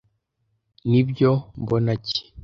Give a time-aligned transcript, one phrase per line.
[0.89, 1.31] "Nibyo,
[1.61, 2.19] mbona iki?